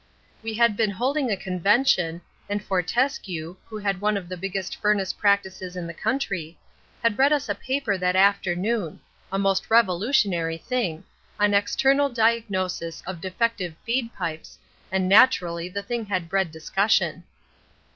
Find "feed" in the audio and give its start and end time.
13.85-14.11